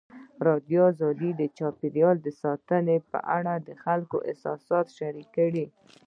[0.03, 0.85] ازادي راډیو
[1.41, 5.65] د چاپیریال ساتنه په اړه د خلکو احساسات شریک کړي.